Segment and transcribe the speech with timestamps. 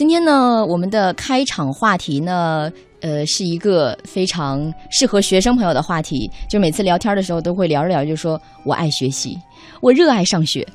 [0.00, 6.26] 今天呢，我们的开场话题呢，呃，是一个非常适合学生朋友的话题。
[6.48, 9.36] 就每次聊天的时候，都会聊着聊，就说我爱学习，
[9.82, 10.66] 我热爱上学。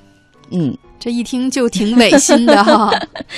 [0.52, 2.92] 嗯，这一听就挺违心的哈。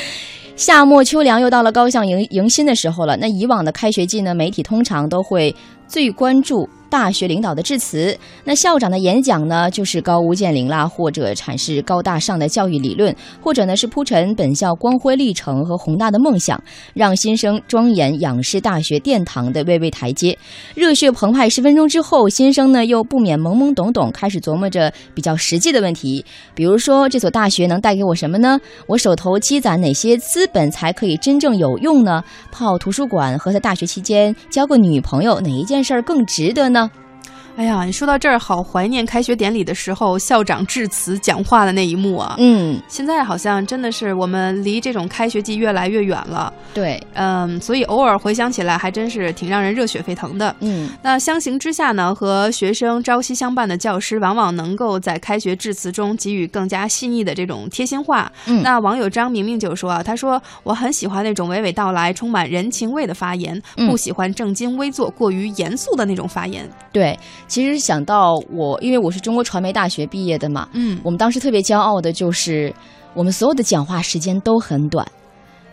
[0.58, 3.16] 夏末秋凉，又到了高校迎迎新的时候了。
[3.16, 5.56] 那以往的开学季呢，媒体通常都会
[5.88, 6.68] 最关注。
[6.90, 16.62] 大学领导的致辞，那校长的演讲呢，就是高屋建瓴啦，或者阐释高大上的教育理论，或者呢是铺陈本校光辉历程和宏大的梦想，
[16.94, 20.38] 让新生庄严仰视大学殿堂的巍巍台阶。
[20.76, 26.24] 热血澎湃十分钟之后，新生呢又不免懵懵懂懂，开始琢磨着比较实际的问题，
[26.56, 28.60] 比如说这所大学能带给我什么呢？
[28.88, 32.24] 我手头积攒哪些资本才可以真正有用呢？
[32.52, 36.77] 泡图书馆和在大学期间交个女朋友，哪一件事儿更值得呢？
[37.58, 42.36] 哎呀，你说到这儿，好怀念开学典礼的时候校长致辞讲话的那一幕啊！
[42.38, 46.54] 嗯，现在好像真的是我们离这种开学季越来越远了。
[46.72, 50.56] 对，嗯，所以偶尔回想起来，还真是挺让人热血沸腾的。
[50.60, 58.32] 嗯，那相形之下呢，和学生朝夕相伴的教师，往往能够在开学致辞中给予更加细腻的这种贴心话。
[58.46, 66.70] 嗯，那网友张明明就说啊，他说我很喜欢那种娓娓道来、充满人情味的发言，不喜欢正襟危坐、过于严肃的那种发言。
[66.92, 67.18] 对。
[67.48, 72.74] 其实想到我，因为我是中国传媒大学毕业的嘛，嗯，我们当时特别骄傲的就是，
[73.14, 75.06] 我们所有的讲话时间都很短，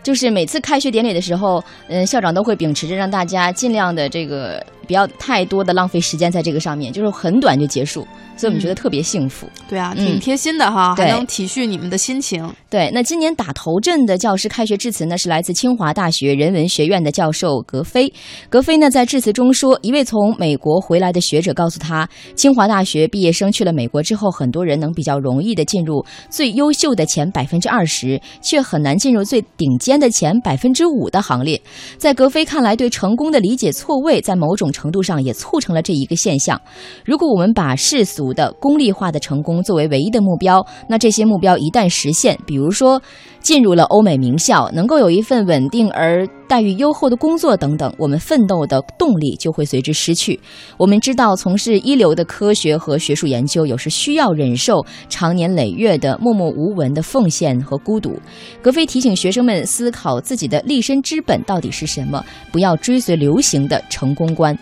[0.01, 8.07] 就是每次开学典礼的时候，嗯，校长都会秉持着让大家尽量的这个不要太多的浪费时间在这个上面，就是很短就结束。
[8.37, 12.53] 所以我们觉得特别幸福，对啊，挺贴心的哈，还能体恤你们的心情。
[12.69, 18.11] 对，那今年打头阵的教师开学致辞呢，是来自清华大学人文学院的教授格菲。
[18.49, 31.61] 格菲呢在致辞中说，一位从美国回来的学者告诉他，清华大学毕业生去了美国之后，很多人能比较容易的进入最优秀的前百分之二十，却很难进入最顶尖的前百分之五的行列。
[31.97, 36.59] 在格菲看来，对成功的理解错位，在某种程度上也促成了这一个现象。
[37.05, 43.01] 如果我们把世俗的功利化的成功作为唯一的目标，那这些目标一旦实现，比如说
[43.39, 50.39] 进入了欧美名校，能够有一份稳定而待遇优厚的工作等等，我们奋斗的动力就会随之失去。
[50.77, 58.19] 我们知道，从事一流的科学和学术研究，有时需要忍受长年累月的默默无闻的奉献和孤独。
[58.61, 64.57] 格非提醒学生们思考自己的立身之本到底是什么，不要追随流行的成功观。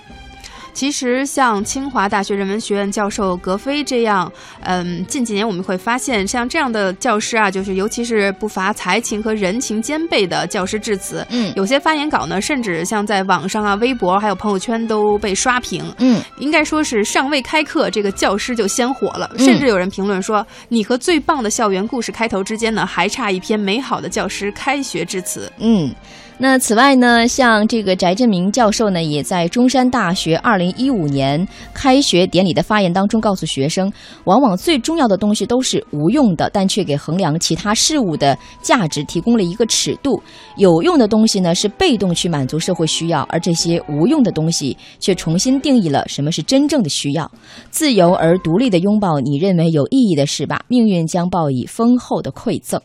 [0.73, 25.93] 其实，像清华大学人文学院教授格非这样，嗯，近几年我们会发现，像这样的教师啊，就是尤其是不乏才情和人情兼备的教师致辞，嗯，有些发言稿呢，甚至像在网上啊、微博还有朋友圈都被刷屏，嗯，应该说是尚未开课，这个教师就先火了，甚至有人评论说，你和最棒的校园故事开头之间呢，还差一篇美好的教师开学致辞，嗯。
[26.39, 33.91] 那此外呢，像这个翟振明教授呢，也在中山大学二零零一五年开学典礼的发言当中告诉学生，
[34.23, 40.21] 往往最重要的东西都是无用的，但却给衡量其他事物的价值提供了一个尺度。
[40.55, 47.29] 有用的东西呢，是被动去满足社会需要，而这些无用的东西却重新定义了什么是真正的需要。
[47.69, 52.79] 自由而独立的拥抱你认为有意义的事吧，命运将报以丰厚的馈赠。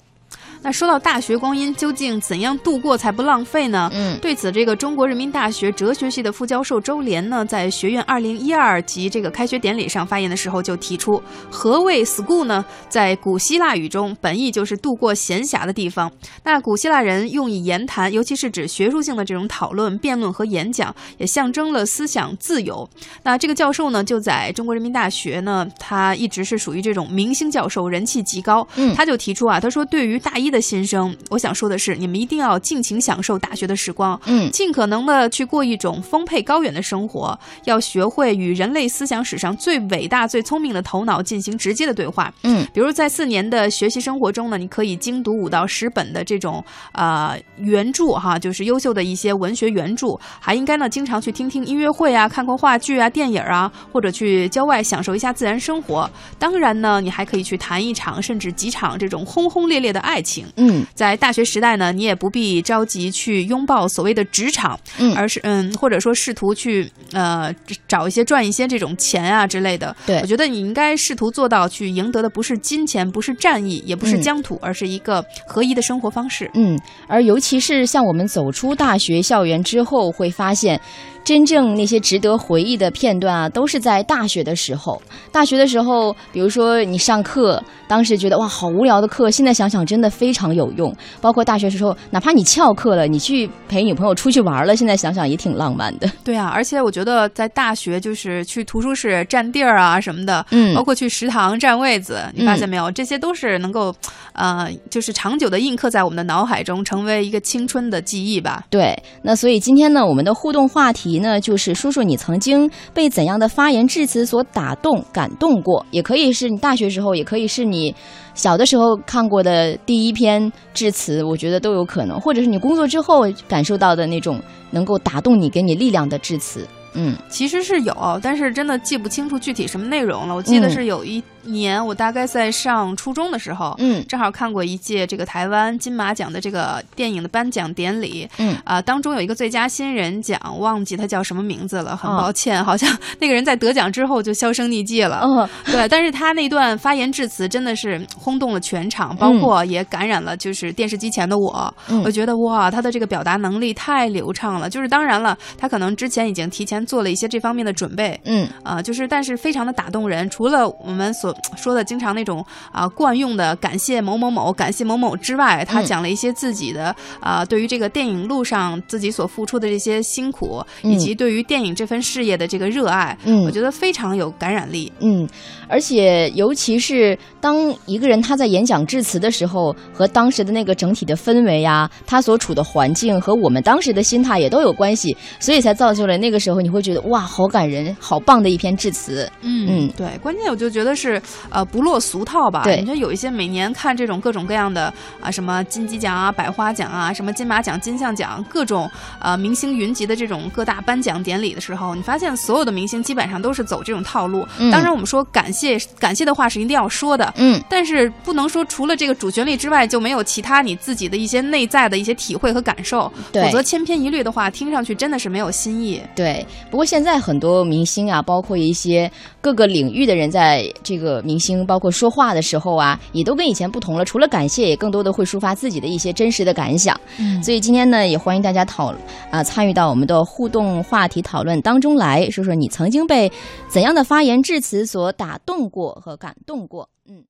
[0.62, 3.91] 那说到大学光阴，究竟怎样度过才不浪费呢？
[3.94, 12.64] 嗯，对此，这个中国人民大学哲学系的副教授周濂呢，在学院二零一二级这个开学典礼上发言的时候就提出，何谓 school 呢？
[12.88, 16.10] 在古希腊语中，本意就是度过闲暇的地方。
[16.42, 22.88] 那古希腊人用以言谈，尤其是指学术性的这种讨论、辩论和演讲，也象征了思想自由。
[23.22, 28.66] 那这个教授呢，就在中国人民大学呢，他一直是属于这种明星教授，人气极高。
[28.75, 30.47] 嗯，他就提出啊，他说对于大一。
[30.50, 56.11] 的新生，我想说的是，你们一定要尽情享受大学的时光，嗯，尽可能的去过一种丰沛高远的生活，要学会与人类思想史上最伟大、最聪明的头脑进行直接的对话，嗯，比如在四年的学习生活中呢，你可以精读五到十本的这种呃原著哈，就是优秀的一些文学原著，还应该呢经常去听听音乐会啊，看过话剧啊、电影啊，或者去郊外享受一下自然生活。
[56.38, 60.38] 当然呢，你还可以去谈一场甚至几场这种轰轰烈烈的爱情。
[60.56, 67.55] 嗯，在大学时代呢，你也不必着急去拥抱所谓的职场，嗯，而是嗯，或者说试图去呃
[67.87, 69.94] 找一些赚一些这种钱啊之类的。
[70.06, 76.50] 对，我觉得你应该试图做到去赢得的不是金钱，不是战役，也不是疆土，而是一个合一的生活方式。
[76.55, 80.81] 嗯，而尤其是像我们走出大学校园之后，会发现。
[81.28, 84.98] 真正那些值得回忆的片段啊，都是在大学的时候。
[85.30, 90.94] 大学的时候，比如说你上课，当时觉得哇好无聊的课，现在想想真的非非常有用。
[91.20, 96.10] 包括大学时候，哪怕你翘课了，你去陪女朋友出去玩了，现在想想也挺浪漫的。
[96.25, 102.90] 对啊，而且我觉得在大学就是去图书室占地儿啊什么的，嗯包括去食堂占位子，你发嗯现没有？
[102.90, 103.94] 这些都是能够，
[104.32, 108.64] 呃，就是长久的印刻在我们的脑海中，成为一个青春的记忆吧。
[108.70, 117.94] 对，那所以今天呢，我们的互动话题呢，就是说说你曾经被怎样的发言致辞所打动、感动过，也可以是你大学时候，也可以是你
[118.35, 126.67] 小的时候看过的第一篇致辞，我觉得都有可能，或者是你工作之后感受到的那种能够打动你、给你力量的致辞。
[126.94, 130.35] 嗯其实是有，但是真的记不清楚具体什么内容了。
[130.35, 138.28] 我记得嗯是有一年，我大概在上初中的时候，嗯正好看过一届这个台湾金马奖的这个电影的颁奖典礼。
[138.38, 145.20] 嗯啊、当中有一个最佳新人奖，忘记他叫什么名字了，很哦抱歉，好像那个人在得奖之后就销声匿迹了。
[145.20, 151.74] 哦对，但是他那段发言致辞真的是轰动了全场，包括也感染了就是电视机前的我。
[151.88, 154.68] 嗯我觉得哇，他的这个表达能力太流畅了。
[154.70, 158.18] 就是当然了，他可能之前已经提前做了一些这方面的准备。
[158.24, 160.28] 嗯啊、就是但是非常的打动人。
[160.30, 174.93] 除了我们所说的经常那种啊、惯用的感谢某某某、感谢某某之外，他嗯讲了一些自己的啊、对于这个电影路上自己所付出的这些辛苦，嗯以及对于电影这份事业的这个热爱，嗯我觉得非常有感染力。
[175.00, 175.29] 嗯，
[175.69, 189.31] 而且尤其是当一个人他在演讲致辞的时候，和当时的那个整体的氛围呀、他所处的环境和我们当时的心态也都有关系，所以才造就了那个时候你会觉得哇，好感人，好棒的一篇致辞。
[189.41, 191.20] 嗯嗯对，关键我就觉得是
[191.50, 192.62] 呃不落俗套吧。
[192.64, 198.90] 对你说有一些每年看这种各种各样的啊、什么金鸡奖啊、百花奖啊、什么金马奖、金像奖，各种
[199.20, 204.46] 呃明星云集的这种各大颁奖典礼的时候，你发现所有的明星基本上都是走这种套路。
[204.58, 207.32] 嗯当然，我们说感谢感谢的话是一定要说的。
[207.36, 216.00] 嗯，但是不能说除了这个主旋律之外就没有其他你自己的一些内在的一些体会和感受，对否则千篇一律的话，听上去真的是没有新意。
[216.14, 216.46] 对。
[216.70, 219.10] 不过现在很多明星啊，包括一些
[219.40, 224.05] 各个领域的人，在这个明星包括说话的时候啊，也都跟以前不同了。
[224.05, 226.99] 除了感谢，也更多的会抒发自己的一些真实的感想。
[227.19, 228.94] 嗯所以今天呢，也欢迎大家讨
[229.31, 233.31] 啊、参与到我们的互动话题讨论当中来，说说你曾经被
[233.69, 236.88] 怎样的发言致辞所打动过和感动过。
[237.08, 237.22] 嗯。